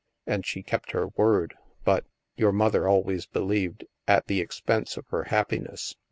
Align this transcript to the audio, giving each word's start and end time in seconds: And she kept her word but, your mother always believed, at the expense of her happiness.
And 0.25 0.43
she 0.47 0.63
kept 0.63 0.93
her 0.93 1.09
word 1.09 1.53
but, 1.85 2.05
your 2.35 2.51
mother 2.51 2.87
always 2.87 3.27
believed, 3.27 3.85
at 4.07 4.25
the 4.25 4.41
expense 4.41 4.97
of 4.97 5.05
her 5.09 5.25
happiness. 5.25 5.95